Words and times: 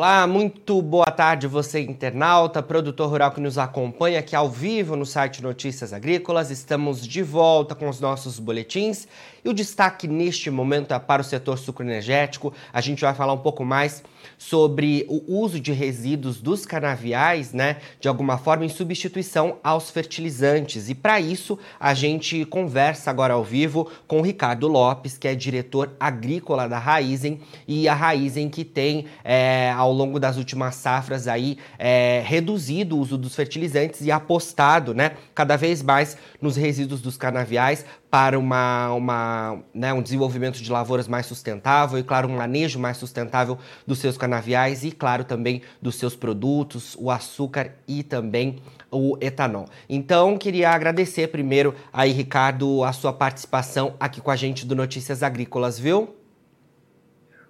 Olá, 0.00 0.26
muito 0.26 0.80
boa 0.80 1.10
tarde 1.10 1.46
você 1.46 1.78
internauta, 1.80 2.62
produtor 2.62 3.10
rural 3.10 3.32
que 3.32 3.40
nos 3.40 3.58
acompanha 3.58 4.20
aqui 4.20 4.34
ao 4.34 4.48
vivo 4.48 4.96
no 4.96 5.04
site 5.04 5.42
Notícias 5.42 5.92
Agrícolas. 5.92 6.50
Estamos 6.50 7.06
de 7.06 7.22
volta 7.22 7.74
com 7.74 7.86
os 7.86 8.00
nossos 8.00 8.38
boletins 8.38 9.06
e 9.44 9.48
o 9.50 9.52
destaque 9.52 10.08
neste 10.08 10.50
momento 10.50 10.94
é 10.94 10.98
para 10.98 11.20
o 11.20 11.24
setor 11.24 11.58
sucroenergético. 11.58 12.50
A 12.72 12.80
gente 12.80 13.02
vai 13.02 13.12
falar 13.14 13.34
um 13.34 13.38
pouco 13.38 13.62
mais 13.62 14.02
sobre 14.38 15.06
o 15.08 15.22
uso 15.42 15.60
de 15.60 15.72
resíduos 15.72 16.40
dos 16.40 16.64
canaviais, 16.64 17.52
né, 17.52 17.76
de 18.00 18.08
alguma 18.08 18.38
forma 18.38 18.64
em 18.64 18.68
substituição 18.68 19.58
aos 19.62 19.90
fertilizantes. 19.90 20.88
E 20.88 20.94
para 20.94 21.20
isso, 21.20 21.58
a 21.78 21.94
gente 21.94 22.44
conversa 22.46 23.10
agora 23.10 23.34
ao 23.34 23.44
vivo 23.44 23.90
com 24.06 24.20
o 24.20 24.22
Ricardo 24.22 24.66
Lopes, 24.66 25.18
que 25.18 25.28
é 25.28 25.34
diretor 25.34 25.92
agrícola 25.98 26.68
da 26.68 26.78
Raizen 26.78 27.40
e 27.66 27.88
a 27.88 27.94
Raizen 27.94 28.48
que 28.48 28.64
tem 28.64 29.06
é, 29.24 29.70
ao 29.76 29.89
longo 29.92 30.18
das 30.18 30.36
últimas 30.36 30.74
safras 30.74 31.26
aí 31.26 31.58
é, 31.78 32.22
reduzido 32.24 32.96
o 32.96 33.00
uso 33.00 33.16
dos 33.16 33.34
fertilizantes 33.34 34.00
e 34.02 34.10
apostado, 34.10 34.94
né, 34.94 35.12
cada 35.34 35.56
vez 35.56 35.82
mais 35.82 36.16
nos 36.40 36.56
resíduos 36.56 37.00
dos 37.00 37.16
canaviais 37.16 37.84
para 38.10 38.38
uma, 38.38 38.92
uma, 38.92 39.62
né, 39.72 39.92
um 39.92 40.02
desenvolvimento 40.02 40.60
de 40.60 40.70
lavouras 40.70 41.06
mais 41.06 41.26
sustentável 41.26 41.98
e, 41.98 42.02
claro, 42.02 42.28
um 42.28 42.36
manejo 42.36 42.78
mais 42.78 42.96
sustentável 42.96 43.56
dos 43.86 43.98
seus 43.98 44.18
canaviais 44.18 44.84
e, 44.84 44.90
claro, 44.90 45.22
também 45.22 45.62
dos 45.80 45.94
seus 45.94 46.16
produtos, 46.16 46.96
o 46.98 47.10
açúcar 47.10 47.72
e 47.86 48.02
também 48.02 48.58
o 48.90 49.16
etanol. 49.20 49.66
Então, 49.88 50.36
queria 50.36 50.70
agradecer 50.70 51.28
primeiro 51.28 51.74
aí, 51.92 52.10
Ricardo, 52.10 52.82
a 52.82 52.92
sua 52.92 53.12
participação 53.12 53.94
aqui 54.00 54.20
com 54.20 54.30
a 54.30 54.36
gente 54.36 54.66
do 54.66 54.74
Notícias 54.74 55.22
Agrícolas, 55.22 55.78
viu? 55.78 56.16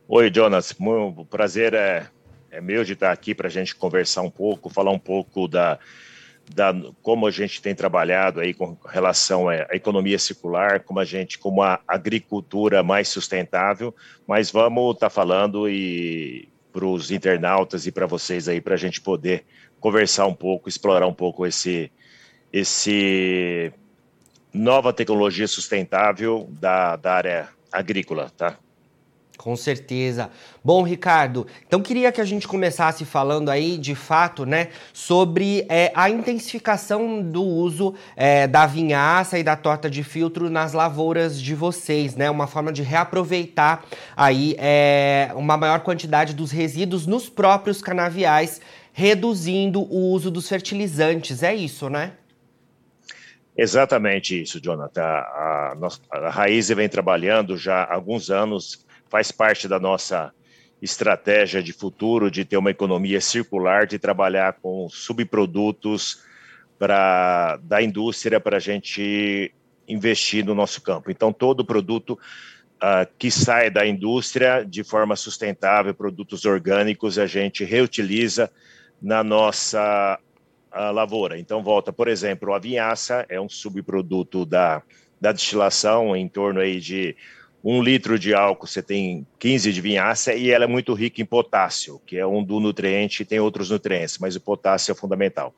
Oi, 0.06 0.30
Jonas. 0.34 0.74
O 0.78 1.24
prazer 1.24 1.72
é, 1.72 2.06
é 2.50 2.60
meu 2.60 2.84
de 2.84 2.94
estar 2.94 3.12
aqui 3.12 3.34
para 3.34 3.48
a 3.48 3.50
gente 3.50 3.74
conversar 3.74 4.22
um 4.22 4.30
pouco, 4.30 4.68
falar 4.68 4.90
um 4.90 4.98
pouco 4.98 5.46
da 5.46 5.78
da, 6.52 6.74
como 7.02 7.26
a 7.26 7.30
gente 7.30 7.62
tem 7.62 7.74
trabalhado 7.74 8.40
aí 8.40 8.52
com 8.52 8.76
relação 8.88 9.48
à 9.48 9.68
economia 9.72 10.18
circular, 10.18 10.80
como 10.80 10.98
a 10.98 11.04
gente, 11.04 11.38
como 11.38 11.62
a 11.62 11.80
agricultura 11.86 12.82
mais 12.82 13.08
sustentável, 13.08 13.94
mas 14.26 14.50
vamos 14.50 14.94
estar 14.94 15.06
tá 15.06 15.10
falando 15.10 15.68
e 15.68 16.48
para 16.72 16.84
os 16.84 17.10
internautas 17.10 17.86
e 17.86 17.92
para 17.92 18.06
vocês 18.06 18.48
aí 18.48 18.60
para 18.60 18.74
a 18.74 18.78
gente 18.78 19.00
poder 19.00 19.44
conversar 19.80 20.26
um 20.26 20.34
pouco, 20.34 20.68
explorar 20.68 21.06
um 21.06 21.14
pouco 21.14 21.46
esse 21.46 21.90
esse 22.52 23.72
nova 24.52 24.92
tecnologia 24.92 25.46
sustentável 25.46 26.48
da, 26.50 26.96
da 26.96 27.14
área 27.14 27.48
agrícola, 27.70 28.30
tá? 28.36 28.58
Com 29.40 29.56
certeza. 29.56 30.30
Bom, 30.62 30.82
Ricardo, 30.82 31.46
então 31.66 31.80
queria 31.80 32.12
que 32.12 32.20
a 32.20 32.26
gente 32.26 32.46
começasse 32.46 33.06
falando 33.06 33.48
aí, 33.48 33.78
de 33.78 33.94
fato, 33.94 34.44
né, 34.44 34.68
sobre 34.92 35.64
é, 35.66 35.90
a 35.94 36.10
intensificação 36.10 37.22
do 37.22 37.42
uso 37.42 37.94
é, 38.14 38.46
da 38.46 38.66
vinhaça 38.66 39.38
e 39.38 39.42
da 39.42 39.56
torta 39.56 39.88
de 39.88 40.04
filtro 40.04 40.50
nas 40.50 40.74
lavouras 40.74 41.40
de 41.40 41.54
vocês, 41.54 42.14
né? 42.16 42.30
Uma 42.30 42.46
forma 42.46 42.70
de 42.70 42.82
reaproveitar 42.82 43.82
aí 44.14 44.56
é, 44.58 45.30
uma 45.34 45.56
maior 45.56 45.80
quantidade 45.80 46.34
dos 46.34 46.50
resíduos 46.50 47.06
nos 47.06 47.30
próprios 47.30 47.80
canaviais, 47.80 48.60
reduzindo 48.92 49.80
o 49.80 50.12
uso 50.12 50.30
dos 50.30 50.46
fertilizantes. 50.50 51.42
É 51.42 51.54
isso, 51.54 51.88
né? 51.88 52.12
Exatamente 53.56 54.42
isso, 54.42 54.60
Jonathan. 54.60 55.02
A, 55.02 55.74
a, 56.12 56.26
a 56.26 56.28
Raiz 56.28 56.68
vem 56.68 56.90
trabalhando 56.90 57.56
já 57.56 57.84
há 57.84 57.94
alguns 57.94 58.28
anos 58.28 58.89
faz 59.10 59.32
parte 59.32 59.68
da 59.68 59.78
nossa 59.78 60.32
estratégia 60.80 61.62
de 61.62 61.72
futuro 61.72 62.30
de 62.30 62.44
ter 62.44 62.56
uma 62.56 62.70
economia 62.70 63.20
circular, 63.20 63.86
de 63.86 63.98
trabalhar 63.98 64.54
com 64.62 64.88
subprodutos 64.88 66.22
para 66.78 67.58
da 67.62 67.82
indústria 67.82 68.40
para 68.40 68.56
a 68.56 68.60
gente 68.60 69.52
investir 69.86 70.44
no 70.44 70.54
nosso 70.54 70.80
campo. 70.80 71.10
Então, 71.10 71.32
todo 71.32 71.64
produto 71.64 72.12
uh, 72.12 73.06
que 73.18 73.30
sai 73.30 73.68
da 73.68 73.86
indústria 73.86 74.64
de 74.64 74.82
forma 74.82 75.16
sustentável, 75.16 75.92
produtos 75.92 76.46
orgânicos, 76.46 77.18
a 77.18 77.26
gente 77.26 77.64
reutiliza 77.64 78.50
na 79.02 79.22
nossa 79.22 80.18
uh, 80.72 80.92
lavoura. 80.92 81.38
Então, 81.38 81.62
volta, 81.62 81.92
por 81.92 82.08
exemplo, 82.08 82.54
a 82.54 82.58
vinhaça 82.58 83.26
é 83.28 83.38
um 83.38 83.48
subproduto 83.48 84.46
da, 84.46 84.82
da 85.20 85.32
destilação, 85.32 86.16
em 86.16 86.28
torno 86.28 86.60
aí 86.60 86.80
de 86.80 87.14
um 87.62 87.82
litro 87.82 88.18
de 88.18 88.32
álcool 88.34 88.66
você 88.66 88.82
tem 88.82 89.26
15 89.38 89.72
de 89.72 89.80
vinhaça 89.80 90.34
e 90.34 90.50
ela 90.50 90.64
é 90.64 90.68
muito 90.68 90.94
rica 90.94 91.20
em 91.20 91.26
potássio, 91.26 92.00
que 92.06 92.16
é 92.16 92.26
um 92.26 92.42
do 92.42 92.58
nutriente, 92.58 93.24
tem 93.24 93.38
outros 93.38 93.70
nutrientes, 93.70 94.18
mas 94.18 94.34
o 94.34 94.40
potássio 94.40 94.92
é 94.92 94.94
fundamental. 94.94 95.54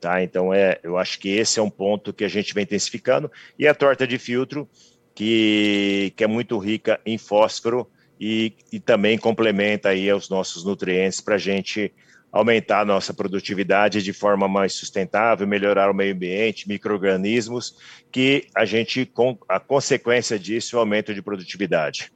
Tá? 0.00 0.22
Então, 0.22 0.54
é, 0.54 0.78
eu 0.82 0.96
acho 0.96 1.18
que 1.18 1.28
esse 1.28 1.58
é 1.58 1.62
um 1.62 1.68
ponto 1.68 2.12
que 2.12 2.24
a 2.24 2.28
gente 2.28 2.54
vem 2.54 2.62
intensificando. 2.62 3.30
E 3.58 3.66
a 3.66 3.74
torta 3.74 4.06
de 4.06 4.18
filtro, 4.18 4.66
que, 5.14 6.12
que 6.16 6.24
é 6.24 6.26
muito 6.26 6.56
rica 6.56 6.98
em 7.04 7.18
fósforo 7.18 7.86
e, 8.18 8.54
e 8.72 8.80
também 8.80 9.18
complementa 9.18 9.90
aí 9.90 10.10
os 10.12 10.30
nossos 10.30 10.64
nutrientes 10.64 11.20
para 11.20 11.34
a 11.34 11.38
gente 11.38 11.92
aumentar 12.32 12.80
a 12.80 12.84
nossa 12.84 13.12
produtividade 13.12 14.02
de 14.02 14.12
forma 14.12 14.46
mais 14.46 14.72
sustentável, 14.74 15.46
melhorar 15.46 15.90
o 15.90 15.94
meio 15.94 16.14
ambiente, 16.14 16.68
microorganismos, 16.68 17.76
que 18.10 18.46
a 18.54 18.64
gente, 18.64 19.04
com 19.04 19.36
a 19.48 19.58
consequência 19.58 20.38
disso, 20.38 20.76
o 20.76 20.80
aumento 20.80 21.14
de 21.14 21.22
produtividade. 21.22 22.12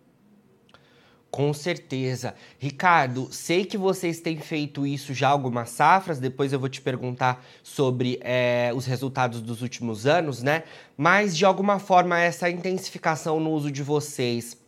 Com 1.34 1.53
certeza. 1.53 2.32
Ricardo, 2.60 3.26
sei 3.32 3.64
que 3.64 3.76
vocês 3.76 4.20
têm 4.20 4.38
feito 4.38 4.86
isso 4.86 5.12
já 5.12 5.26
algumas 5.26 5.70
safras, 5.70 6.20
depois 6.20 6.53
eu 6.53 6.60
vou 6.60 6.69
te 6.69 6.80
perguntar 6.80 7.44
sobre 7.60 8.20
é, 8.22 8.70
os 8.72 8.86
resultados 8.86 9.41
dos 9.41 9.60
últimos 9.60 10.06
anos, 10.06 10.44
né? 10.44 10.62
Mas, 10.97 11.36
de 11.36 11.44
alguma 11.44 11.80
forma, 11.80 12.20
essa 12.20 12.48
intensificação 12.48 13.41
no 13.41 13.50
uso 13.50 13.72
de 13.72 13.82
vocês 13.82 14.63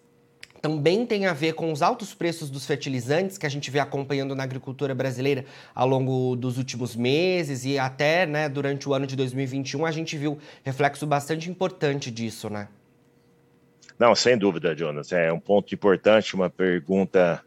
também 0.66 1.06
tem 1.06 1.27
a 1.27 1.32
ver 1.32 1.53
com 1.53 1.71
os 1.71 1.81
altos 1.81 2.12
preços 2.12 2.50
dos 2.50 2.66
fertilizantes 2.66 3.38
que 3.38 3.47
a 3.47 3.49
gente 3.49 3.71
vê 3.71 3.78
acompanhando 3.78 4.34
na 4.34 4.43
agricultura 4.43 4.97
brasileira 4.97 5.44
ao 5.72 5.87
longo 5.87 6.34
dos 6.34 6.59
últimos 6.59 6.97
meses 6.97 7.65
e 7.65 7.78
até 7.78 8.27
né, 8.27 8.49
durante 8.49 8.88
o 8.88 8.93
ano 8.93 9.06
de 9.06 9.15
2021 9.15 9.87
a 9.87 9.93
gente 9.93 10.19
viu 10.19 10.41
reflexo 10.65 11.06
bastante 11.06 11.49
importante 11.49 12.10
disso, 12.10 12.50
né? 12.50 12.66
Não, 13.97 14.12
sem 14.16 14.37
dúvida, 14.37 14.77
Jonas. 14.77 15.12
É 15.12 15.32
um 15.32 15.38
ponto 15.38 15.72
importante, 15.72 16.34
uma 16.34 16.50
pergunta 16.50 17.41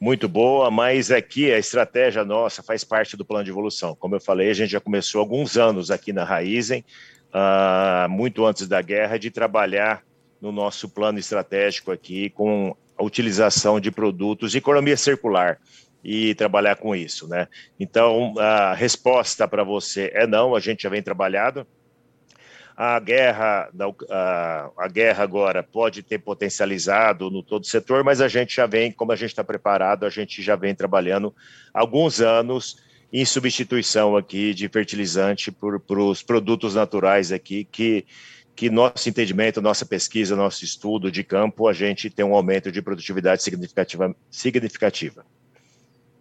muito 0.00 0.26
boa, 0.26 0.70
mas 0.70 1.10
aqui 1.10 1.52
a 1.52 1.58
estratégia 1.58 2.24
nossa 2.24 2.62
faz 2.62 2.82
parte 2.82 3.14
do 3.14 3.26
plano 3.26 3.44
de 3.44 3.50
evolução. 3.50 3.94
Como 3.94 4.16
eu 4.16 4.20
falei, 4.20 4.48
a 4.48 4.54
gente 4.54 4.70
já 4.70 4.80
começou 4.80 5.20
alguns 5.20 5.58
anos 5.58 5.90
aqui 5.90 6.14
na 6.14 6.24
Raizen, 6.24 6.82
uh, 7.28 8.08
muito 8.08 8.46
antes 8.46 8.66
da 8.66 8.80
guerra, 8.80 9.18
de 9.18 9.30
trabalhar 9.30 10.07
no 10.40 10.52
nosso 10.52 10.88
plano 10.88 11.18
estratégico 11.18 11.90
aqui 11.90 12.30
com 12.30 12.76
a 12.96 13.04
utilização 13.04 13.78
de 13.78 13.90
produtos 13.90 14.54
economia 14.54 14.96
circular 14.96 15.58
e 16.02 16.34
trabalhar 16.34 16.76
com 16.76 16.94
isso, 16.94 17.28
né? 17.28 17.48
Então, 17.78 18.34
a 18.38 18.74
resposta 18.74 19.46
para 19.48 19.64
você 19.64 20.10
é 20.14 20.26
não, 20.26 20.54
a 20.54 20.60
gente 20.60 20.82
já 20.82 20.88
vem 20.88 21.02
trabalhando. 21.02 21.66
A 22.76 23.00
guerra, 23.00 23.68
a, 24.08 24.70
a 24.78 24.88
guerra 24.88 25.24
agora 25.24 25.64
pode 25.64 26.02
ter 26.02 26.18
potencializado 26.18 27.28
no 27.28 27.42
todo 27.42 27.64
o 27.64 27.66
setor, 27.66 28.04
mas 28.04 28.20
a 28.20 28.28
gente 28.28 28.54
já 28.54 28.66
vem, 28.66 28.92
como 28.92 29.10
a 29.10 29.16
gente 29.16 29.30
está 29.30 29.42
preparado, 29.42 30.06
a 30.06 30.10
gente 30.10 30.40
já 30.40 30.54
vem 30.54 30.74
trabalhando 30.74 31.34
alguns 31.74 32.20
anos 32.20 32.76
em 33.12 33.24
substituição 33.24 34.16
aqui 34.16 34.54
de 34.54 34.68
fertilizante 34.68 35.50
por 35.50 35.98
os 35.98 36.22
produtos 36.22 36.74
naturais 36.74 37.32
aqui 37.32 37.64
que 37.64 38.06
que 38.58 38.68
nosso 38.68 39.08
entendimento, 39.08 39.62
nossa 39.62 39.86
pesquisa, 39.86 40.34
nosso 40.34 40.64
estudo 40.64 41.12
de 41.12 41.22
campo, 41.22 41.68
a 41.68 41.72
gente 41.72 42.10
tem 42.10 42.24
um 42.24 42.34
aumento 42.34 42.72
de 42.72 42.82
produtividade 42.82 43.40
significativa. 43.40 44.12
significativa. 44.28 45.24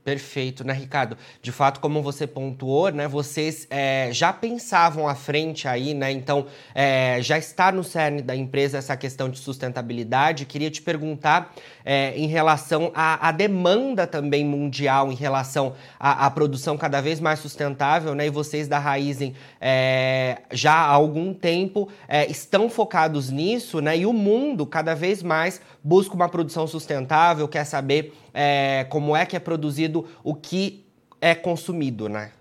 Perfeito, 0.07 0.63
né, 0.63 0.71
Ricardo? 0.71 1.18
De 1.42 1.51
fato, 1.51 1.81
como 1.81 2.01
você 2.01 2.25
pontuou, 2.25 2.89
né, 2.92 3.09
vocês 3.09 3.68
é, 3.69 4.07
já 4.13 4.31
pensavam 4.31 5.06
à 5.06 5.13
frente 5.13 5.68
aí, 5.68 5.94
né? 5.94 6.09
Então, 6.13 6.45
é, 6.74 7.21
já 7.21 7.38
está 7.38 7.74
no 7.74 7.83
cerne 7.83 8.21
da 8.21 8.33
empresa 8.33 8.77
essa 8.77 8.95
questão 8.95 9.30
de 9.30 9.38
sustentabilidade. 9.38 10.45
Queria 10.45 10.71
te 10.71 10.81
perguntar 10.81 11.54
é, 11.83 12.18
em 12.18 12.25
relação 12.25 12.89
à, 12.95 13.27
à, 13.27 13.33
demanda 13.33 14.07
também 14.07 14.45
mundial, 14.45 15.12
em 15.12 15.15
relação 15.15 15.74
à, 16.00 16.25
à, 16.25 16.31
produção 16.31 16.77
cada 16.77 17.01
vez 17.01 17.19
mais 17.19 17.39
sustentável, 17.39 18.15
né? 18.15 18.27
E 18.27 18.30
vocês 18.30 18.65
da 18.65 18.80
Raizen 18.80 19.36
é, 19.59 20.38
já 20.54 20.71
há 20.71 20.89
algum 20.89 21.33
tempo 21.33 21.89
é, 22.07 22.25
estão 22.31 22.69
focados 22.69 23.30
nisso, 23.30 23.81
né? 23.81 23.98
E 23.98 24.06
o 24.06 24.13
mundo 24.13 24.65
cada 24.65 24.95
vez 24.95 25.21
mais 25.21 25.59
busca 25.83 26.15
uma 26.15 26.30
produção 26.30 26.65
sustentável, 26.65 27.45
quer 27.45 27.65
saber 27.65 28.13
é, 28.39 28.83
como 28.83 29.15
é 29.15 29.25
que 29.25 29.35
é 29.35 29.39
produzido 29.39 30.07
o 30.23 30.35
que 30.35 30.85
é 31.19 31.33
consumido, 31.33 32.07
né? 32.07 32.31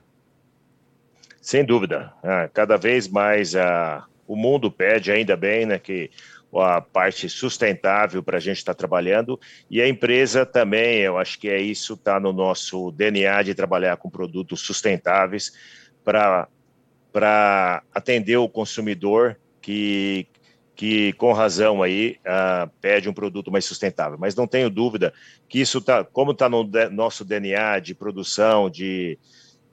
Sem 1.40 1.64
dúvida. 1.64 2.12
Ah, 2.22 2.50
cada 2.52 2.76
vez 2.76 3.08
mais 3.08 3.56
a, 3.56 4.04
o 4.26 4.37
mundo 4.37 4.70
pede, 4.70 5.10
ainda 5.10 5.34
bem, 5.38 5.64
né, 5.64 5.78
que 5.78 6.10
a 6.54 6.82
parte 6.82 7.28
sustentável 7.31 8.22
para 8.22 8.37
a 8.37 8.40
gente 8.40 8.58
estar 8.58 8.75
tá 8.75 8.78
trabalhando 8.78 9.40
e 9.70 9.81
a 9.81 9.88
empresa 9.88 10.44
também, 10.44 10.98
eu 10.98 11.16
acho 11.16 11.38
que 11.38 11.48
é 11.48 11.60
isso, 11.60 11.94
está 11.94 12.20
no 12.20 12.32
nosso 12.32 12.90
DNA 12.93 13.43
de 13.43 13.54
trabalhar 13.54 13.96
com 13.96 14.10
produtos 14.10 14.60
sustentáveis 14.60 15.52
para 16.04 17.82
atender 17.94 18.37
o 18.37 18.48
consumidor 18.48 19.38
que, 19.62 20.26
que 20.76 21.14
com 21.14 21.32
razão 21.32 21.82
aí 21.82 22.19
uh, 22.20 22.70
pede 22.82 23.08
um 23.08 23.14
produto 23.14 23.50
mais 23.50 23.64
sustentável. 23.64 24.19
Mas 24.20 24.37
não 24.37 24.46
tenho 24.46 24.69
dúvida 24.69 25.12
que 25.49 25.58
isso 25.58 25.78
está, 25.78 26.05
como 26.05 26.32
está 26.32 26.50
no 26.50 26.69
nosso 26.93 27.25
DNA 27.25 27.81
de 27.81 27.94
produção, 27.94 28.69
de, 28.69 29.19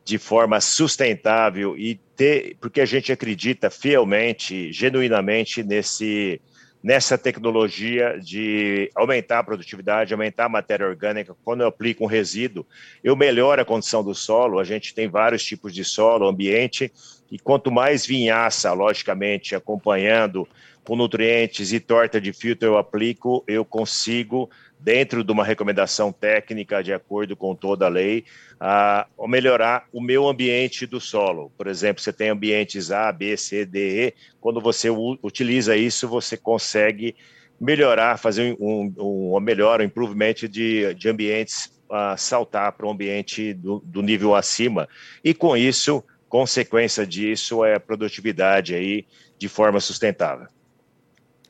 de 0.06 0.18
forma 0.18 0.62
sustentável 0.62 1.78
e 1.78 2.00
ter, 2.16 2.56
porque 2.62 2.80
a 2.80 2.86
gente 2.86 3.12
acredita 3.12 3.70
fielmente, 3.70 4.72
genuinamente 4.72 5.62
nesse 5.62 6.42
nessa 6.84 7.18
tecnologia 7.18 8.20
de 8.20 8.92
aumentar 8.94 9.40
a 9.40 9.44
produtividade, 9.44 10.14
aumentar 10.14 10.46
a 10.46 10.50
matéria 10.50 10.86
orgânica. 10.86 11.34
Quando 11.42 11.62
eu 11.62 11.68
aplico 11.68 12.04
um 12.04 12.08
resíduo, 12.08 12.68
eu 13.02 13.16
melhoro 13.16 13.62
a 13.62 13.66
condição 13.66 14.04
do 14.04 14.14
solo. 14.14 14.60
A 14.60 14.66
gente 14.66 14.94
tem 14.94 15.08
vários 15.08 15.46
tipos 15.46 15.74
de 15.74 15.86
solo, 15.86 16.28
ambiente, 16.28 16.92
e 17.34 17.40
quanto 17.40 17.72
mais 17.72 18.06
vinhaça, 18.06 18.72
logicamente, 18.74 19.56
acompanhando 19.56 20.48
com 20.86 20.96
nutrientes 20.96 21.74
e 21.74 21.80
torta 21.80 22.22
de 22.22 22.32
filtro 22.32 22.68
eu 22.68 22.78
aplico, 22.78 23.44
eu 23.48 23.66
consigo, 23.66 24.52
dentro 24.80 25.24
de 25.24 25.32
uma 25.32 25.44
recomendação 25.44 26.12
técnica, 26.12 26.84
de 26.84 26.94
acordo 26.94 27.36
com 27.36 27.56
toda 27.56 27.88
a 27.88 27.90
lei, 27.90 28.24
a 28.60 29.08
melhorar 29.28 29.88
o 29.92 30.00
meu 30.00 30.28
ambiente 30.28 30.86
do 30.86 31.02
solo. 31.02 31.52
Por 31.58 31.66
exemplo, 31.66 32.04
você 32.04 32.14
tem 32.14 32.30
ambientes 32.30 32.92
A, 32.92 33.12
B, 33.12 33.36
C, 33.36 33.66
D, 33.66 34.10
E. 34.10 34.14
Quando 34.40 34.62
você 34.62 34.90
utiliza 34.92 35.76
isso, 35.76 36.08
você 36.08 36.38
consegue 36.38 37.16
melhorar, 37.60 38.20
fazer 38.20 38.56
um, 38.60 38.94
um, 38.96 39.36
um 39.36 39.40
melhor, 39.40 39.82
um 39.82 39.86
improvement 39.86 40.36
de, 40.36 40.94
de 40.94 41.10
ambientes, 41.10 41.74
saltar 42.16 42.72
para 42.74 42.86
um 42.86 42.92
ambiente 42.92 43.54
do, 43.56 43.82
do 43.84 44.04
nível 44.04 44.36
acima. 44.36 44.88
E 45.24 45.34
com 45.34 45.58
isso, 45.58 46.04
consequência 46.34 47.06
disso 47.06 47.64
é 47.64 47.76
a 47.76 47.80
produtividade 47.80 48.74
aí 48.74 49.06
de 49.38 49.48
forma 49.48 49.80
sustentável. 49.80 50.48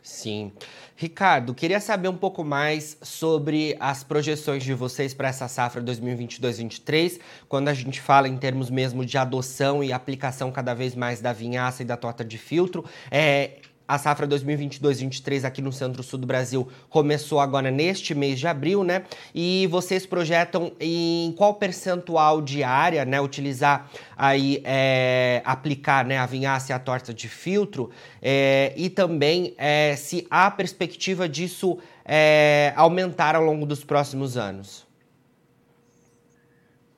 Sim. 0.01 0.51
Ricardo, 0.97 1.53
queria 1.53 1.79
saber 1.79 2.09
um 2.09 2.17
pouco 2.17 2.43
mais 2.43 2.97
sobre 3.01 3.77
as 3.79 4.03
projeções 4.03 4.61
de 4.61 4.73
vocês 4.73 5.13
para 5.13 5.29
essa 5.29 5.47
safra 5.47 5.81
2022-23, 5.81 7.17
quando 7.47 7.69
a 7.69 7.73
gente 7.73 8.01
fala 8.01 8.27
em 8.27 8.35
termos 8.35 8.69
mesmo 8.69 9.05
de 9.05 9.17
adoção 9.17 9.81
e 9.81 9.93
aplicação 9.93 10.51
cada 10.51 10.73
vez 10.73 10.95
mais 10.95 11.21
da 11.21 11.31
vinhaça 11.31 11.81
e 11.81 11.85
da 11.85 11.95
torta 11.95 12.25
de 12.25 12.37
filtro. 12.37 12.83
É, 13.09 13.61
a 13.93 13.97
safra 13.99 14.27
2022-23 14.27 15.43
aqui 15.43 15.61
no 15.61 15.71
centro-sul 15.71 16.17
do 16.17 16.25
Brasil 16.25 16.67
começou 16.89 17.39
agora 17.39 17.69
neste 17.69 18.15
mês 18.15 18.39
de 18.39 18.47
abril, 18.47 18.83
né? 18.83 19.03
E 19.35 19.67
vocês 19.67 20.03
projetam 20.05 20.71
em 20.79 21.31
qual 21.37 21.53
percentual 21.53 22.41
de 22.41 22.63
área, 22.63 23.05
né, 23.05 23.21
utilizar 23.21 23.89
aí, 24.17 24.61
é, 24.63 25.43
aplicar 25.45 26.05
né, 26.05 26.17
a 26.17 26.25
vinhaça 26.25 26.71
e 26.71 26.73
a 26.73 26.79
torta 26.79 27.13
de 27.13 27.29
filtro 27.29 27.91
é, 28.19 28.73
e 28.75 28.89
também 28.89 29.53
é, 29.57 29.95
se 29.95 30.25
há 30.29 30.49
perspectiva 30.49 31.29
disso 31.29 31.77
é, 32.03 32.73
aumentar 32.75 33.35
ao 33.35 33.43
longo 33.43 33.65
dos 33.65 33.83
próximos 33.83 34.37
anos? 34.37 34.87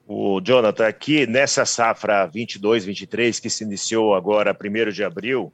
O 0.07 0.39
Jonathan, 0.39 0.87
aqui 0.87 1.25
nessa 1.27 1.65
safra 1.65 2.29
22-23, 2.29 3.41
que 3.41 3.49
se 3.49 3.63
iniciou 3.63 4.13
agora 4.13 4.55
1 4.55 4.91
de 4.91 5.03
abril, 5.03 5.51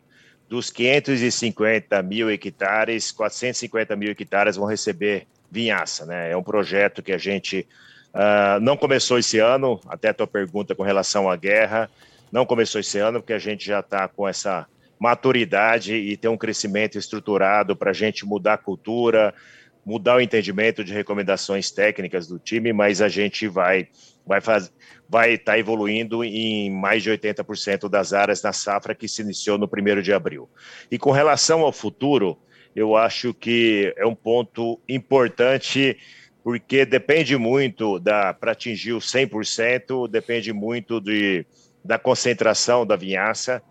dos 0.52 0.70
550 0.70 2.04
mil 2.04 2.30
hectares, 2.30 3.10
450 3.10 3.96
mil 3.96 4.12
hectares 4.12 4.58
vão 4.58 4.66
receber 4.66 5.26
vinhaça, 5.50 6.06
né? 6.06 6.30
É 6.30 6.36
um 6.36 6.44
projeto 6.44 7.02
que 7.02 7.14
a 7.14 7.18
gente 7.18 7.66
uh, 8.14 8.60
não 8.60 8.76
começou 8.76 9.18
esse 9.18 9.40
ano, 9.40 9.80
até 9.88 10.10
a 10.10 10.14
tua 10.14 10.28
pergunta 10.28 10.76
com 10.76 10.84
relação 10.84 11.30
à 11.30 11.38
guerra, 11.38 11.90
não 12.30 12.46
começou 12.46 12.82
esse 12.82 13.00
ano, 13.00 13.22
porque 13.22 13.32
a 13.32 13.40
gente 13.40 13.66
já 13.66 13.80
está 13.80 14.10
com 14.10 14.28
essa 14.28 14.68
maturidade 15.00 15.96
e 15.96 16.18
tem 16.18 16.30
um 16.30 16.36
crescimento 16.36 16.98
estruturado 16.98 17.74
para 17.74 17.92
a 17.92 17.94
gente 17.94 18.26
mudar 18.26 18.56
a 18.56 18.58
cultura, 18.58 19.34
mudar 19.86 20.18
o 20.18 20.22
entendimento 20.22 20.84
de 20.84 20.92
recomendações 20.92 21.72
técnicas 21.72 22.28
do 22.28 22.38
time, 22.38 22.74
mas 22.74 23.02
a 23.02 23.08
gente 23.08 23.48
vai 23.48 23.88
vai 24.26 24.42
fazer 24.42 24.72
vai 25.12 25.34
estar 25.34 25.52
tá 25.52 25.60
evoluindo 25.60 26.24
em 26.24 26.72
mais 26.72 27.04
de 27.04 27.12
80% 27.12 27.90
das 27.90 28.14
áreas 28.14 28.42
na 28.42 28.54
safra 28.54 28.96
que 28.96 29.10
se 29.10 29.22
iniciou 29.22 29.58
no 29.58 29.68
primeiro 29.68 30.02
de 30.02 30.14
abril. 30.14 30.50
E 30.90 30.98
com 30.98 31.12
relação 31.12 31.64
ao 31.64 31.74
futuro, 31.74 32.40
eu 32.74 32.96
acho 32.96 33.34
que 33.34 33.94
é 33.98 34.08
um 34.08 34.16
ponto 34.16 34.80
importante 34.88 35.98
porque 36.42 36.86
depende 36.86 37.38
muito 37.38 38.00
da 38.00 38.34
para 38.34 38.54
atingir 38.54 38.94
o 38.94 39.00
100%, 39.00 40.08
depende 40.10 40.54
muito 40.54 41.02
de, 41.02 41.46
da 41.84 42.00
concentração 42.00 42.86
da 42.86 42.96
vinhaça 42.96 43.62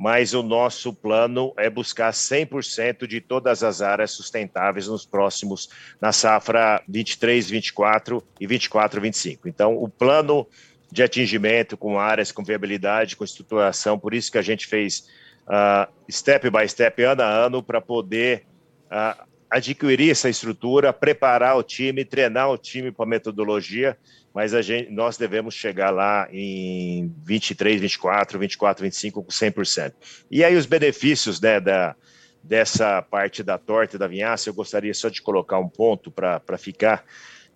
mas 0.00 0.32
o 0.32 0.42
nosso 0.42 0.94
plano 0.94 1.52
é 1.58 1.68
buscar 1.68 2.10
100% 2.10 3.06
de 3.06 3.20
todas 3.20 3.62
as 3.62 3.82
áreas 3.82 4.12
sustentáveis 4.12 4.88
nos 4.88 5.04
próximos, 5.04 5.68
na 6.00 6.10
safra 6.10 6.82
23, 6.88 7.50
24 7.50 8.24
e 8.40 8.46
24, 8.46 8.98
25. 8.98 9.46
Então, 9.46 9.76
o 9.76 9.90
plano 9.90 10.48
de 10.90 11.02
atingimento 11.02 11.76
com 11.76 12.00
áreas 12.00 12.32
com 12.32 12.42
viabilidade, 12.42 13.14
com 13.14 13.24
estruturação, 13.24 13.98
por 13.98 14.14
isso 14.14 14.32
que 14.32 14.38
a 14.38 14.42
gente 14.42 14.66
fez 14.66 15.06
uh, 15.46 15.92
step 16.10 16.48
by 16.48 16.66
step, 16.66 17.02
ano 17.02 17.20
a 17.20 17.28
ano, 17.28 17.62
para 17.62 17.82
poder 17.82 18.46
uh, 18.86 19.22
adquirir 19.50 20.12
essa 20.12 20.30
estrutura, 20.30 20.94
preparar 20.94 21.58
o 21.58 21.62
time, 21.62 22.06
treinar 22.06 22.50
o 22.50 22.56
time 22.56 22.90
para 22.90 23.04
a 23.04 23.08
metodologia, 23.08 23.98
mas 24.34 24.54
a 24.54 24.62
gente, 24.62 24.90
nós 24.90 25.16
devemos 25.16 25.54
chegar 25.54 25.90
lá 25.90 26.28
em 26.30 27.12
23, 27.24 27.80
24, 27.80 28.38
24, 28.38 28.84
25 28.84 29.22
com 29.22 29.30
100%. 29.30 29.92
E 30.30 30.44
aí 30.44 30.56
os 30.56 30.66
benefícios 30.66 31.40
né, 31.40 31.60
da, 31.60 31.96
dessa 32.42 33.02
parte 33.02 33.42
da 33.42 33.58
torta 33.58 33.96
e 33.96 33.98
da 33.98 34.06
vinhaça, 34.06 34.48
eu 34.48 34.54
gostaria 34.54 34.94
só 34.94 35.08
de 35.08 35.20
colocar 35.20 35.58
um 35.58 35.68
ponto 35.68 36.10
para 36.10 36.58
ficar. 36.58 37.04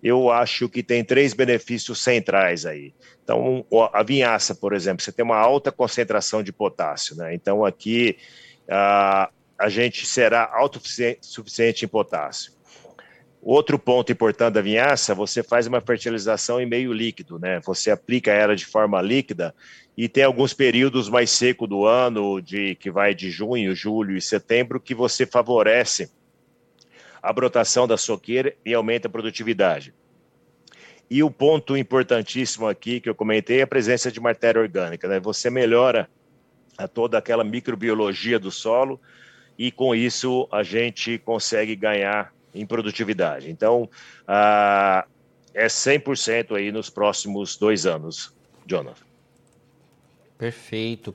Eu 0.03 0.29
acho 0.29 0.69
que 0.69 0.83
tem 0.83 1.03
três 1.03 1.33
benefícios 1.33 2.03
centrais 2.03 2.65
aí. 2.65 2.93
Então, 3.23 3.65
a 3.91 4.03
vinhaça, 4.03 4.53
por 4.53 4.73
exemplo, 4.73 5.03
você 5.03 5.11
tem 5.11 5.25
uma 5.25 5.37
alta 5.37 5.71
concentração 5.71 6.43
de 6.43 6.51
potássio, 6.51 7.15
né? 7.15 7.33
Então, 7.33 7.65
aqui 7.65 8.17
a, 8.69 9.29
a 9.57 9.69
gente 9.69 10.05
será 10.05 10.47
autossuficiente 10.53 11.85
em 11.85 11.87
potássio. 11.87 12.54
Outro 13.47 13.77
ponto 13.77 14.11
importante 14.11 14.53
da 14.55 14.61
vinhaça, 14.61 15.13
você 15.13 15.43
faz 15.43 15.67
uma 15.67 15.79
fertilização 15.79 16.59
em 16.59 16.65
meio 16.65 16.91
líquido, 16.91 17.37
né? 17.37 17.59
Você 17.59 17.91
aplica 17.91 18.31
ela 18.31 18.55
de 18.55 18.65
forma 18.65 18.99
líquida 18.99 19.53
e 19.95 20.09
tem 20.09 20.23
alguns 20.23 20.51
períodos 20.51 21.07
mais 21.07 21.29
secos 21.29 21.69
do 21.69 21.85
ano, 21.85 22.41
de 22.41 22.73
que 22.73 22.89
vai 22.89 23.13
de 23.13 23.29
junho, 23.29 23.75
julho 23.75 24.17
e 24.17 24.21
setembro, 24.21 24.79
que 24.79 24.95
você 24.95 25.27
favorece 25.27 26.09
a 27.21 27.31
brotação 27.31 27.87
da 27.87 27.97
soqueira 27.97 28.55
e 28.65 28.73
aumenta 28.73 29.07
a 29.07 29.11
produtividade. 29.11 29.93
E 31.07 31.21
o 31.21 31.29
ponto 31.29 31.77
importantíssimo 31.77 32.67
aqui 32.67 32.99
que 32.99 33.07
eu 33.07 33.13
comentei 33.13 33.59
é 33.59 33.61
a 33.61 33.67
presença 33.67 34.11
de 34.11 34.19
matéria 34.19 34.59
orgânica, 34.59 35.07
né? 35.07 35.19
Você 35.19 35.51
melhora 35.51 36.09
a 36.75 36.87
toda 36.87 37.19
aquela 37.19 37.43
microbiologia 37.43 38.39
do 38.39 38.49
solo 38.49 38.99
e 39.55 39.71
com 39.71 39.93
isso 39.93 40.47
a 40.51 40.63
gente 40.63 41.19
consegue 41.19 41.75
ganhar 41.75 42.33
em 42.55 42.65
produtividade. 42.65 43.49
Então, 43.51 43.89
ah, 44.27 45.05
é 45.53 45.67
100% 45.67 46.55
aí 46.55 46.71
nos 46.71 46.89
próximos 46.89 47.57
dois 47.57 47.85
anos, 47.85 48.33
Jonathan. 48.65 49.05
Perfeito. 50.37 51.13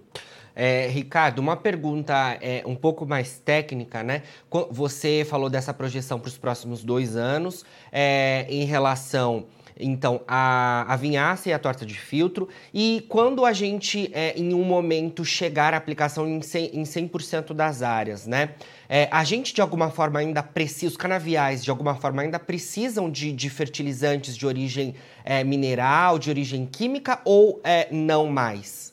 É, 0.55 0.89
Ricardo, 0.89 1.39
uma 1.39 1.57
pergunta 1.57 2.37
é, 2.41 2.63
um 2.67 2.75
pouco 2.75 3.07
mais 3.07 3.39
técnica, 3.39 4.03
né? 4.03 4.23
Você 4.71 5.25
falou 5.29 5.49
dessa 5.49 5.73
projeção 5.73 6.19
para 6.19 6.29
os 6.29 6.37
próximos 6.37 6.83
dois 6.83 7.17
anos 7.17 7.65
é, 7.93 8.47
em 8.49 8.65
relação 8.65 9.47
então, 9.81 10.23
a, 10.27 10.85
a 10.93 10.97
vinhaça 10.97 11.49
e 11.49 11.53
a 11.53 11.59
torta 11.59 11.85
de 11.85 11.95
filtro. 11.95 12.49
E 12.73 13.05
quando 13.09 13.45
a 13.45 13.53
gente, 13.53 14.11
é, 14.15 14.39
em 14.39 14.55
um 14.55 14.65
momento, 14.65 15.25
chegar 15.25 15.75
à 15.75 15.77
aplicação 15.77 16.29
em 16.29 16.41
100%, 16.41 16.71
em 16.73 16.85
100 16.85 17.11
das 17.55 17.83
áreas, 17.83 18.27
né? 18.27 18.51
É, 18.89 19.09
a 19.11 19.23
gente, 19.25 19.55
de 19.55 19.61
alguma 19.61 19.91
forma, 19.91 20.19
ainda 20.19 20.43
precisa, 20.43 20.89
os 20.89 20.97
canaviais, 20.97 21.65
de 21.65 21.71
alguma 21.71 21.95
forma, 21.95 22.23
ainda 22.23 22.39
precisam 22.39 23.11
de, 23.11 23.33
de 23.33 23.49
fertilizantes 23.49 24.37
de 24.37 24.47
origem 24.47 24.95
é, 25.25 25.45
mineral, 25.45 26.19
de 26.19 26.29
origem 26.29 26.67
química 26.67 27.21
ou 27.25 27.61
é, 27.63 27.89
não 27.91 28.27
mais? 28.27 28.93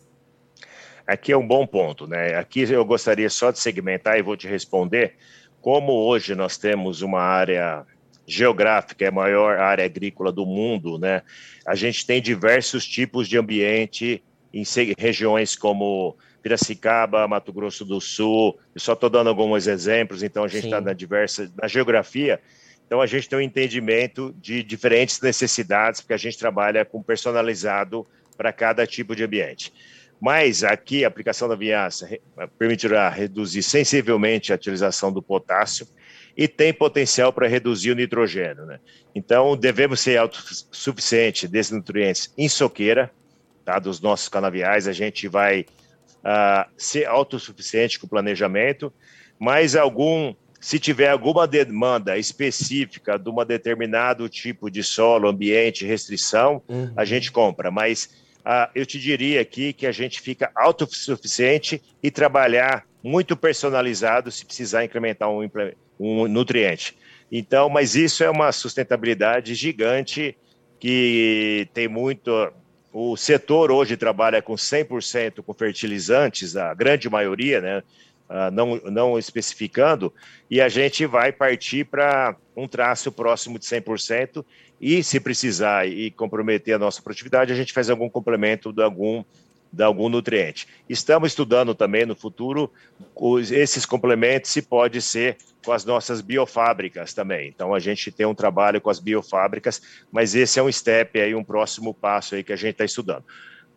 Aqui 1.08 1.32
é 1.32 1.38
um 1.38 1.48
bom 1.48 1.66
ponto, 1.66 2.06
né? 2.06 2.36
Aqui 2.36 2.70
eu 2.70 2.84
gostaria 2.84 3.30
só 3.30 3.50
de 3.50 3.60
segmentar 3.60 4.20
e 4.20 4.22
vou 4.22 4.36
te 4.36 4.48
responder. 4.48 5.16
Como 5.62 5.92
hoje 5.94 6.36
nós 6.36 6.58
temos 6.58 7.02
uma 7.02 7.22
área 7.22 7.86
geográfica, 8.28 9.06
é 9.06 9.08
a 9.08 9.12
maior 9.12 9.58
área 9.58 9.86
agrícola 9.86 10.34
do 10.34 10.46
mundo, 10.46 11.00
né? 11.00 11.22
A 11.66 11.76
gente 11.76 12.06
tem 12.06 12.22
diversos 12.22 12.86
tipos 12.86 13.28
de 13.28 13.38
ambiente 13.38 14.22
em 14.54 14.64
regiões 14.98 15.56
como 15.56 16.18
Piracicaba, 16.44 17.28
Mato 17.28 17.54
Grosso 17.54 17.86
do 17.86 18.02
Sul. 18.02 18.60
Eu 18.76 18.82
só 18.82 18.94
estou 18.94 19.10
dando 19.10 19.30
alguns 19.30 19.66
exemplos, 19.66 20.24
então 20.24 20.44
a 20.44 20.48
gente 20.48 20.66
está 20.66 20.82
na 20.82 20.92
diversa 20.92 21.50
na 21.60 21.68
geografia. 21.68 22.42
Então 22.86 23.02
a 23.02 23.06
gente 23.06 23.30
tem 23.30 23.40
um 23.40 23.42
entendimento 23.42 24.36
de 24.40 24.62
diferentes 24.62 25.22
necessidades, 25.22 26.02
porque 26.02 26.14
a 26.14 26.18
gente 26.18 26.38
trabalha 26.38 26.84
com 26.84 27.02
personalizado 27.02 28.06
para 28.38 28.52
cada 28.52 28.86
tipo 28.86 29.16
de 29.16 29.24
ambiente. 29.24 29.74
Mas 30.20 30.64
aqui 30.64 31.06
a 31.06 31.08
aplicação 31.08 31.48
da 31.48 31.56
vinhaça 31.56 32.10
permitirá 32.58 33.10
reduzir 33.10 33.62
sensivelmente 33.64 34.52
a 34.52 34.56
utilização 34.56 35.12
do 35.12 35.22
potássio 35.22 35.88
e 36.38 36.48
tem 36.48 36.72
potencial 36.72 37.34
para 37.34 37.48
reduzir 37.48 37.92
o 37.92 37.96
nitrogênio. 37.96 38.66
Né? 38.66 38.80
Então 39.16 39.58
devemos 39.58 40.00
ser 40.00 40.18
autossuficientes 40.18 41.50
desses 41.50 41.72
nutrientes 41.72 42.32
em 42.38 42.48
soqueira, 42.48 43.12
tá? 43.66 43.80
dos 43.80 44.00
nossos 44.00 44.30
canaviais, 44.30 44.88
a 44.88 44.94
gente 44.94 45.28
vai 45.28 45.66
uh, 46.18 46.70
ser 46.78 47.08
autossuficiente 47.08 48.00
com 48.00 48.06
o 48.06 48.10
planejamento, 48.10 48.94
mas 49.40 49.76
algum, 49.76 50.36
se 50.62 50.78
tiver 50.78 51.10
alguma 51.10 51.48
demanda 51.48 52.18
específica 52.20 53.18
de 53.18 53.30
um 53.30 53.44
determinado 53.44 54.30
tipo 54.30 54.70
de 54.70 54.84
solo, 54.84 55.28
ambiente, 55.28 55.86
restrição, 55.86 56.62
uhum. 56.68 56.94
a 56.96 57.04
gente 57.04 57.32
compra, 57.32 57.72
mas 57.72 58.12
uh, 58.46 58.70
eu 58.76 58.86
te 58.86 59.00
diria 59.00 59.42
aqui 59.42 59.74
que 59.74 59.88
a 59.88 59.92
gente 59.92 60.22
fica 60.22 60.52
autossuficiente 60.56 61.82
e 62.04 62.12
trabalhar 62.12 62.86
muito 63.08 63.38
personalizado 63.38 64.32
se 64.32 64.46
precisar 64.46 64.84
incrementar 64.84 65.30
um, 65.30 65.50
um 66.00 66.28
nutriente. 66.28 66.98
Então, 67.32 67.70
mas 67.70 67.96
isso 67.96 68.24
é 68.24 68.30
uma 68.30 68.52
sustentabilidade 68.52 69.56
gigante 69.56 70.38
que 70.80 71.68
tem 71.74 71.88
muito 71.88 72.32
o 73.00 73.16
setor 73.16 73.70
hoje 73.70 73.96
trabalha 73.96 74.42
com 74.42 74.54
100% 74.54 75.44
com 75.44 75.54
fertilizantes, 75.54 76.56
a 76.56 76.74
grande 76.74 77.08
maioria, 77.08 77.62
né? 77.62 77.84
Uh, 78.28 78.52
não, 78.52 78.76
não 78.92 79.20
especificando, 79.20 80.12
e 80.50 80.60
a 80.60 80.68
gente 80.68 81.06
vai 81.06 81.32
partir 81.32 81.86
para 81.86 82.36
um 82.58 82.68
traço 82.68 83.10
próximo 83.10 83.58
de 83.58 83.66
100%, 83.66 84.44
e 84.82 85.02
se 85.02 85.20
precisar 85.20 85.88
e 85.88 86.12
comprometer 86.12 86.74
a 86.74 86.80
nossa 86.80 87.02
produtividade, 87.02 87.54
a 87.54 87.56
gente 87.56 87.72
faz 87.72 87.90
algum 87.90 88.10
complemento 88.10 88.74
de 88.74 88.82
algum 88.82 89.24
de 89.72 89.84
algum 89.84 90.10
nutriente. 90.10 90.68
Estamos 90.88 91.32
estudando 91.32 91.76
também 91.76 92.06
no 92.06 92.16
futuro 92.16 92.72
os, 93.16 93.52
esses 93.52 93.86
complementos 93.86 94.52
se 94.52 94.62
pode 94.62 95.02
ser 95.02 95.38
com 95.66 95.72
as 95.72 95.84
nossas 95.84 96.22
biofábricas 96.22 97.14
também. 97.14 97.50
Então 97.50 97.74
a 97.74 97.80
gente 97.80 98.12
tem 98.12 98.26
um 98.26 98.36
trabalho 98.36 98.80
com 98.80 98.90
as 98.90 99.00
biofábricas, 99.00 99.82
mas 100.12 100.36
esse 100.36 100.60
é 100.60 100.64
um 100.64 100.72
step 100.72 101.20
aí, 101.20 101.36
um 101.36 101.44
próximo 101.44 101.94
passo 101.94 102.36
aí 102.36 102.44
que 102.44 102.54
a 102.54 102.58
gente 102.58 102.72
está 102.72 102.86
estudando. 102.86 103.24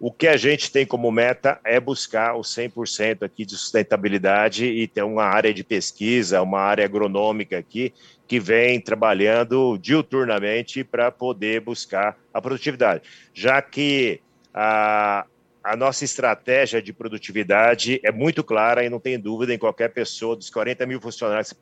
O 0.02 0.10
que 0.10 0.26
a 0.26 0.36
gente 0.38 0.72
tem 0.72 0.86
como 0.86 1.12
meta 1.12 1.60
é 1.62 1.78
buscar 1.78 2.34
o 2.34 2.40
100% 2.40 3.22
aqui 3.22 3.44
de 3.44 3.54
sustentabilidade 3.54 4.64
e 4.64 4.88
ter 4.88 5.02
uma 5.02 5.24
área 5.24 5.52
de 5.52 5.62
pesquisa, 5.62 6.40
uma 6.40 6.58
área 6.58 6.86
agronômica 6.86 7.58
aqui 7.58 7.92
que 8.26 8.40
vem 8.40 8.80
trabalhando 8.80 9.76
diuturnamente 9.76 10.82
para 10.82 11.10
poder 11.10 11.60
buscar 11.60 12.16
a 12.32 12.40
produtividade, 12.40 13.02
já 13.34 13.60
que 13.60 14.22
a, 14.54 15.26
a 15.62 15.76
nossa 15.76 16.04
estratégia 16.04 16.80
de 16.80 16.92
produtividade 16.92 18.00
é 18.02 18.10
muito 18.10 18.42
clara 18.42 18.84
e 18.84 18.88
não 18.88 18.98
tem 18.98 19.18
dúvida 19.18 19.54
em 19.54 19.58
qualquer 19.58 19.92
pessoa 19.92 20.34
dos 20.34 20.48
40 20.50 20.86
mil 20.86 21.00
funcionários 21.00 21.54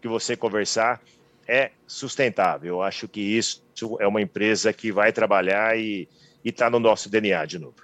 que 0.00 0.08
você 0.08 0.36
conversar 0.36 1.00
é 1.46 1.70
sustentável. 1.86 2.76
Eu 2.76 2.82
acho 2.82 3.06
que 3.06 3.20
isso 3.20 3.62
é 4.00 4.06
uma 4.06 4.22
empresa 4.22 4.72
que 4.72 4.90
vai 4.90 5.12
trabalhar 5.12 5.78
e 5.78 6.08
está 6.44 6.70
no 6.70 6.78
nosso 6.78 7.10
DNA 7.10 7.44
de 7.44 7.58
novo. 7.58 7.76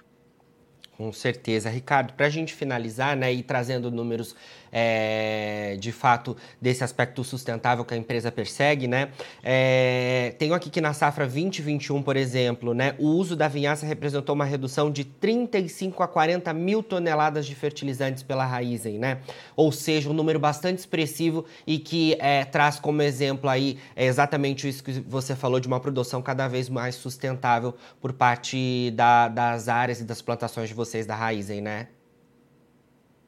Com 1.01 1.11
certeza. 1.11 1.67
Ricardo, 1.67 2.13
para 2.13 2.27
a 2.27 2.29
gente 2.29 2.53
finalizar 2.53 3.17
né, 3.17 3.33
e 3.33 3.41
trazendo 3.41 3.89
números 3.89 4.35
é, 4.71 5.75
de 5.79 5.91
fato 5.91 6.37
desse 6.59 6.83
aspecto 6.83 7.23
sustentável 7.23 7.83
que 7.83 7.93
a 7.93 7.97
empresa 7.97 8.31
persegue, 8.31 8.87
né? 8.87 9.09
É, 9.43 10.33
tenho 10.37 10.53
aqui 10.53 10.69
que 10.69 10.79
na 10.79 10.93
safra 10.93 11.25
2021, 11.25 12.01
por 12.01 12.15
exemplo, 12.15 12.73
né, 12.73 12.95
o 12.97 13.07
uso 13.07 13.35
da 13.35 13.47
vinhaça 13.47 13.85
representou 13.85 14.33
uma 14.33 14.45
redução 14.45 14.89
de 14.89 15.03
35 15.03 16.01
a 16.03 16.07
40 16.07 16.53
mil 16.53 16.81
toneladas 16.81 17.45
de 17.45 17.55
fertilizantes 17.55 18.23
pela 18.23 18.45
Raizen, 18.45 18.97
né? 18.97 19.17
Ou 19.55 19.71
seja, 19.71 20.09
um 20.09 20.13
número 20.13 20.39
bastante 20.39 20.79
expressivo 20.79 21.45
e 21.67 21.77
que 21.77 22.15
é, 22.19 22.45
traz 22.45 22.79
como 22.79 23.01
exemplo 23.01 23.49
aí 23.49 23.77
é 23.95 24.05
exatamente 24.05 24.67
isso 24.67 24.83
que 24.83 24.91
você 25.01 25.35
falou 25.35 25.59
de 25.59 25.67
uma 25.67 25.79
produção 25.79 26.21
cada 26.21 26.47
vez 26.47 26.69
mais 26.69 26.95
sustentável 26.95 27.75
por 27.99 28.13
parte 28.13 28.91
da, 28.91 29.27
das 29.27 29.67
áreas 29.67 29.99
e 29.99 30.03
das 30.03 30.21
plantações 30.21 30.69
de 30.69 30.75
vocês 30.75 30.90
da 31.05 31.15
Raizen, 31.15 31.61
né? 31.61 31.87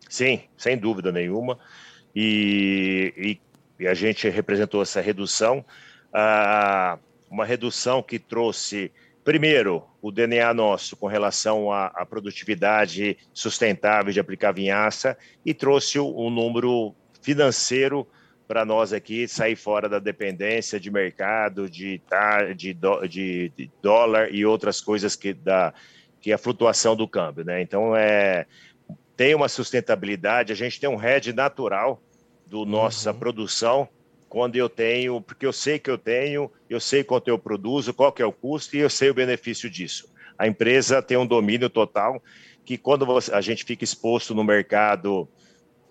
Sim, 0.09 0.41
sem 0.57 0.77
dúvida 0.77 1.11
nenhuma. 1.11 1.57
E, 2.15 3.13
e, 3.79 3.83
e 3.83 3.87
a 3.87 3.93
gente 3.93 4.29
representou 4.29 4.81
essa 4.81 5.01
redução, 5.01 5.65
ah, 6.13 6.99
uma 7.29 7.45
redução 7.45 8.03
que 8.03 8.19
trouxe, 8.19 8.91
primeiro, 9.23 9.83
o 10.01 10.11
DNA 10.11 10.53
nosso 10.53 10.95
com 10.95 11.07
relação 11.07 11.71
à, 11.71 11.87
à 11.87 12.05
produtividade 12.05 13.17
sustentável 13.33 14.13
de 14.13 14.19
aplicar 14.19 14.51
vinhaça 14.51 15.17
e 15.43 15.53
trouxe 15.53 15.99
um 15.99 16.29
número 16.29 16.93
financeiro 17.21 18.07
para 18.47 18.65
nós 18.65 18.93
aqui 18.93 19.27
sair 19.27 19.55
fora 19.55 19.89
da 19.89 19.97
dependência 19.97 20.79
de 20.79 20.91
mercado, 20.91 21.69
de, 21.69 21.99
de, 22.55 22.77
de, 23.09 23.51
de 23.57 23.71
dólar 23.81 24.31
e 24.31 24.45
outras 24.45 24.79
coisas 24.79 25.15
que 25.15 25.33
da 25.33 25.73
que 26.23 26.31
é 26.31 26.35
a 26.35 26.37
flutuação 26.37 26.95
do 26.95 27.05
câmbio, 27.05 27.43
né? 27.43 27.61
Então 27.61 27.93
é 27.95 28.47
tem 29.15 29.35
uma 29.35 29.49
sustentabilidade, 29.49 30.51
a 30.51 30.55
gente 30.55 30.79
tem 30.79 30.89
um 30.89 31.01
hedge 31.01 31.33
natural 31.33 32.01
do 32.47 32.65
nossa 32.65 33.11
uhum. 33.11 33.19
produção, 33.19 33.89
quando 34.27 34.55
eu 34.55 34.67
tenho, 34.67 35.21
porque 35.21 35.45
eu 35.45 35.53
sei 35.53 35.77
que 35.77 35.91
eu 35.91 35.97
tenho, 35.97 36.49
eu 36.67 36.79
sei 36.79 37.03
quanto 37.03 37.27
eu 37.27 37.37
produzo, 37.37 37.93
qual 37.93 38.11
que 38.11 38.21
é 38.21 38.25
o 38.25 38.31
custo 38.31 38.75
e 38.75 38.79
eu 38.79 38.89
sei 38.89 39.11
o 39.11 39.13
benefício 39.13 39.69
disso. 39.69 40.11
A 40.37 40.47
empresa 40.47 41.01
tem 41.01 41.17
um 41.17 41.27
domínio 41.27 41.69
total 41.69 42.23
que 42.65 42.77
quando 42.77 43.05
a 43.31 43.41
gente 43.41 43.63
fica 43.65 43.83
exposto 43.83 44.33
no 44.33 44.43
mercado 44.43 45.27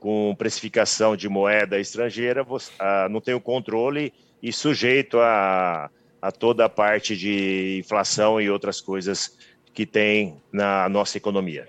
com 0.01 0.35
precificação 0.37 1.15
de 1.15 1.29
moeda 1.29 1.79
estrangeira, 1.79 2.43
você, 2.43 2.73
ah, 2.79 3.07
não 3.09 3.21
tem 3.21 3.35
o 3.35 3.41
controle 3.41 4.13
e 4.43 4.53
sujeito 4.53 5.21
a, 5.21 5.89
a 6.21 6.33
toda 6.33 6.65
a 6.65 6.69
parte 6.69 7.17
de 7.17 7.79
inflação 7.79 8.41
e 8.41 8.51
outras 8.51 8.81
coisas 8.81 9.37
que 9.73 9.87
tem 9.87 10.37
na 10.53 10.89
nossa 10.89 11.17
economia. 11.17 11.69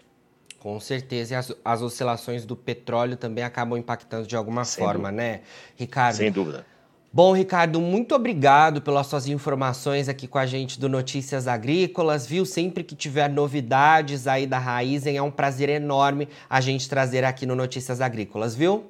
Com 0.59 0.79
certeza, 0.79 1.33
e 1.33 1.37
as, 1.37 1.53
as 1.63 1.81
oscilações 1.81 2.45
do 2.45 2.55
petróleo 2.55 3.17
também 3.17 3.43
acabam 3.43 3.77
impactando 3.77 4.25
de 4.25 4.35
alguma 4.35 4.63
Sem 4.63 4.83
forma, 4.83 5.09
dúvida. 5.09 5.11
né, 5.11 5.41
Ricardo? 5.75 6.15
Sem 6.15 6.31
dúvida. 6.31 6.65
Bom, 7.11 7.31
Ricardo, 7.31 7.79
muito 7.79 8.15
obrigado 8.15 8.81
pelas 8.81 9.05
suas 9.05 9.27
informações 9.27 10.09
aqui 10.09 10.25
com 10.25 10.39
a 10.39 10.45
gente 10.45 10.79
do 10.79 10.89
Notícias 10.89 11.47
Agrícolas, 11.47 12.25
viu? 12.25 12.45
Sempre 12.45 12.83
que 12.83 12.95
tiver 12.95 13.29
novidades 13.29 14.25
aí 14.25 14.47
da 14.47 14.57
Raizen, 14.57 15.17
é 15.17 15.21
um 15.21 15.29
prazer 15.29 15.69
enorme 15.69 16.27
a 16.49 16.59
gente 16.59 16.89
trazer 16.89 17.23
aqui 17.23 17.45
no 17.45 17.55
Notícias 17.55 18.01
Agrícolas, 18.01 18.55
viu? 18.55 18.89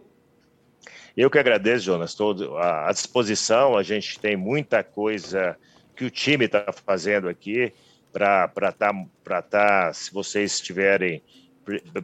Eu 1.17 1.29
que 1.29 1.37
agradeço, 1.37 1.85
Jonas, 1.85 2.11
estou 2.11 2.57
à 2.57 2.91
disposição, 2.93 3.75
a 3.75 3.83
gente 3.83 4.17
tem 4.19 4.37
muita 4.37 4.83
coisa 4.83 5.57
que 5.95 6.05
o 6.05 6.09
time 6.09 6.45
está 6.45 6.71
fazendo 6.85 7.27
aqui 7.27 7.73
para 8.13 8.45
estar, 8.69 8.93
tá, 9.23 9.41
tá, 9.41 9.93
se 9.93 10.13
vocês 10.13 10.61
tiverem 10.61 11.21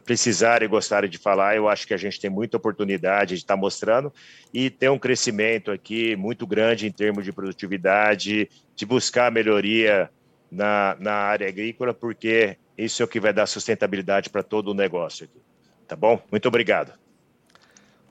precisarem 0.04 0.66
e 0.66 0.68
gostarem 0.68 1.08
de 1.08 1.18
falar, 1.18 1.54
eu 1.54 1.68
acho 1.68 1.86
que 1.86 1.92
a 1.92 1.96
gente 1.96 2.18
tem 2.18 2.30
muita 2.30 2.56
oportunidade 2.56 3.34
de 3.34 3.42
estar 3.42 3.54
tá 3.54 3.60
mostrando 3.60 4.12
e 4.54 4.70
tem 4.70 4.88
um 4.88 4.98
crescimento 4.98 5.70
aqui 5.70 6.16
muito 6.16 6.46
grande 6.46 6.86
em 6.86 6.90
termos 6.90 7.24
de 7.24 7.32
produtividade, 7.32 8.48
de 8.74 8.86
buscar 8.86 9.30
melhoria 9.30 10.10
na, 10.50 10.96
na 10.98 11.12
área 11.12 11.46
agrícola, 11.46 11.92
porque 11.92 12.56
isso 12.76 13.02
é 13.02 13.04
o 13.04 13.08
que 13.08 13.20
vai 13.20 13.32
dar 13.32 13.46
sustentabilidade 13.46 14.30
para 14.30 14.42
todo 14.42 14.68
o 14.68 14.74
negócio 14.74 15.24
aqui. 15.24 15.40
Tá 15.86 15.94
bom? 15.94 16.20
Muito 16.30 16.48
obrigado. 16.48 16.98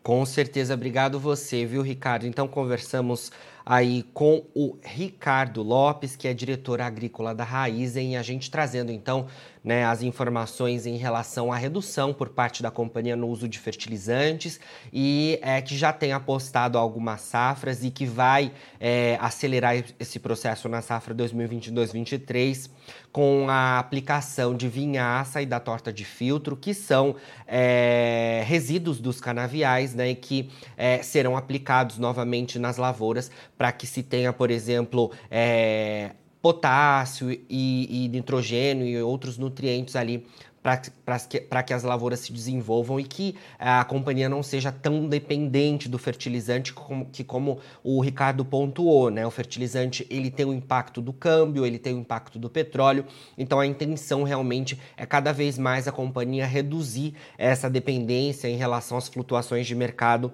Com 0.03 0.25
certeza, 0.25 0.73
obrigado 0.73 1.19
você, 1.19 1.65
viu, 1.65 1.81
Ricardo? 1.81 2.25
Então 2.25 2.47
conversamos 2.47 3.31
aí 3.69 4.01
com 4.15 4.43
o 4.55 4.79
Ricardo 4.83 5.61
Lopes, 5.61 6.15
que 6.15 6.27
é 6.27 6.33
diretor 6.33 6.81
agrícola 6.81 7.35
da 7.35 7.43
Raizen, 7.43 8.13
e 8.13 8.17
a 8.17 8.23
gente 8.23 8.49
trazendo 8.49 8.91
então 8.91 9.27
né, 9.63 9.85
as 9.85 10.01
informações 10.01 10.87
em 10.87 10.97
relação 10.97 11.51
à 11.51 11.55
redução 11.55 12.11
por 12.11 12.29
parte 12.29 12.63
da 12.63 12.71
companhia 12.71 13.15
no 13.15 13.27
uso 13.27 13.47
de 13.47 13.59
fertilizantes 13.59 14.59
e 14.91 15.37
é, 15.43 15.61
que 15.61 15.77
já 15.77 15.93
tem 15.93 16.13
apostado 16.13 16.79
algumas 16.79 17.21
safras 17.21 17.83
e 17.83 17.91
que 17.91 18.05
vai 18.05 18.51
é, 18.79 19.17
acelerar 19.21 19.75
esse 19.99 20.17
processo 20.17 20.67
na 20.67 20.81
safra 20.81 21.13
2022-2023 21.13 22.71
com 23.11 23.47
a 23.49 23.79
aplicação 23.79 24.55
de 24.55 24.67
vinhaça 24.67 25.41
e 25.41 25.45
da 25.45 25.59
torta 25.59 25.91
de 25.91 26.05
filtro, 26.05 26.55
que 26.55 26.73
são 26.73 27.15
é, 27.47 28.43
resíduos 28.45 28.99
dos 28.99 29.19
canaviais, 29.19 29.95
né, 29.95 30.11
e 30.11 30.15
que 30.15 30.49
é, 30.77 31.01
serão 31.01 31.35
aplicados 31.35 31.97
novamente 31.97 32.59
nas 32.59 32.77
lavouras 32.77 33.31
para 33.59 33.73
que 33.73 33.85
se 33.85 34.01
tenha, 34.01 34.31
por 34.31 34.49
exemplo, 34.49 35.11
é, 35.29 36.11
potássio 36.41 37.29
e, 37.29 38.05
e 38.05 38.07
nitrogênio 38.07 38.87
e 38.87 39.01
outros 39.01 39.37
nutrientes 39.37 39.97
ali 39.97 40.25
para 40.63 40.77
que, 40.77 41.39
que 41.65 41.73
as 41.73 41.83
lavouras 41.83 42.21
se 42.21 42.31
desenvolvam 42.31 43.01
e 43.01 43.03
que 43.03 43.35
a 43.57 43.83
companhia 43.83 44.29
não 44.29 44.41
seja 44.41 44.71
tão 44.71 45.09
dependente 45.09 45.89
do 45.89 45.97
fertilizante 45.97 46.71
como, 46.71 47.05
que 47.05 47.21
como 47.21 47.59
o 47.83 47.99
Ricardo 48.01 48.45
pontuou, 48.45 49.09
né? 49.09 49.25
O 49.25 49.31
fertilizante 49.31 50.07
ele 50.09 50.31
tem 50.31 50.45
o 50.45 50.53
impacto 50.53 51.01
do 51.01 51.11
câmbio, 51.11 51.65
ele 51.65 51.79
tem 51.79 51.93
o 51.93 51.99
impacto 51.99 52.39
do 52.39 52.49
petróleo, 52.49 53.05
então 53.37 53.59
a 53.59 53.67
intenção 53.67 54.23
realmente 54.23 54.79
é 54.95 55.05
cada 55.05 55.33
vez 55.33 55.57
mais 55.57 55.85
a 55.85 55.91
companhia 55.91 56.45
reduzir 56.45 57.13
essa 57.37 57.69
dependência 57.69 58.47
em 58.47 58.55
relação 58.55 58.97
às 58.97 59.09
flutuações 59.09 59.67
de 59.67 59.75
mercado 59.75 60.31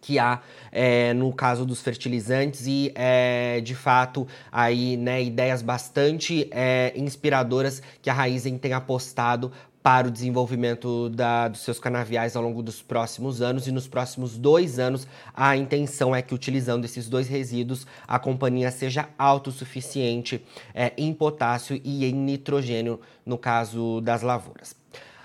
que 0.00 0.18
há 0.18 0.40
é, 0.72 1.12
no 1.14 1.32
caso 1.32 1.64
dos 1.64 1.80
fertilizantes 1.80 2.66
e 2.66 2.92
é, 2.94 3.60
de 3.60 3.74
fato 3.74 4.26
aí 4.50 4.96
né, 4.96 5.22
ideias 5.22 5.62
bastante 5.62 6.48
é, 6.50 6.92
inspiradoras 6.96 7.82
que 8.00 8.08
a 8.08 8.12
Raizen 8.12 8.58
tem 8.58 8.72
apostado 8.72 9.52
para 9.82 10.08
o 10.08 10.10
desenvolvimento 10.10 11.08
da, 11.08 11.48
dos 11.48 11.60
seus 11.60 11.78
canaviais 11.78 12.36
ao 12.36 12.42
longo 12.42 12.62
dos 12.62 12.82
próximos 12.82 13.40
anos 13.40 13.66
e 13.66 13.72
nos 13.72 13.88
próximos 13.88 14.36
dois 14.36 14.78
anos 14.78 15.06
a 15.34 15.56
intenção 15.56 16.14
é 16.14 16.20
que 16.20 16.34
utilizando 16.34 16.84
esses 16.84 17.08
dois 17.08 17.28
resíduos 17.28 17.86
a 18.06 18.18
companhia 18.18 18.70
seja 18.70 19.08
autossuficiente 19.18 20.44
é, 20.74 20.92
em 20.98 21.14
potássio 21.14 21.80
e 21.82 22.04
em 22.04 22.12
nitrogênio 22.12 23.00
no 23.24 23.38
caso 23.38 24.00
das 24.02 24.22
lavouras. 24.22 24.76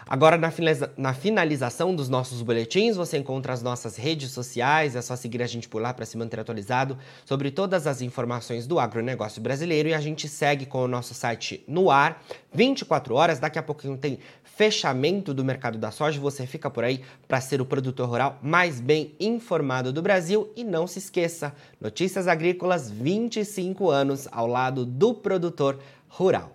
Agora, 0.08 0.38
na, 0.38 0.52
finaliza 0.52 0.94
na 0.96 1.14
finalização 1.16 1.96
dos 1.96 2.08
nossos 2.08 2.44
boletins, 2.44 2.96
você 2.96 3.18
encontra 3.18 3.52
as 3.52 3.64
nossas 3.64 3.96
redes 3.96 4.30
sociais, 4.30 4.96
é 4.96 5.02
só 5.02 5.16
seguir 5.16 5.42
a 5.42 5.48
gente 5.48 5.68
por 5.68 5.82
lá 5.82 5.94
para 5.96 6.06
se 6.06 6.16
manter 6.16 6.40
atualizado 6.40 6.96
sobre 7.26 7.50
todas 7.50 7.88
as 7.88 8.02
informações 8.02 8.68
do 8.68 8.80
agronegócio 8.80 9.42
brasileiro 9.42 9.90
e 9.90 9.96
a 9.96 10.00
gente 10.00 10.28
segue 10.28 10.68
com 10.68 10.84
o 10.84 10.88
nosso 10.88 11.16
site 11.16 11.64
no 11.68 11.90
ar, 11.90 12.24
24 12.54 13.16
horas, 13.16 13.40
daqui 13.40 13.58
a 13.58 13.64
pouquinho 13.64 13.98
tem 13.98 14.20
fechamento 14.44 15.34
do 15.34 15.44
mercado 15.44 15.80
da 15.80 15.90
soja, 15.90 16.20
você 16.20 16.46
fica 16.46 16.70
por 16.70 16.84
aí 16.84 17.02
para 17.28 17.42
ser 17.42 17.60
o 17.60 17.66
produtor 17.66 18.08
rural 18.08 18.40
mais 18.44 18.80
bem 18.80 19.14
informado 19.20 19.92
do 19.92 20.02
Brasil. 20.02 20.52
E 20.56 20.64
não 20.64 20.86
se 20.86 21.00
esqueça, 21.00 21.54
Notícias 21.82 22.28
Agrícolas 22.28 22.90
25 22.90 23.90
anos 23.90 24.28
ao 24.32 24.48
lado 24.48 24.86
do 24.86 25.14
produtor 25.16 25.80
rural. 26.08 26.55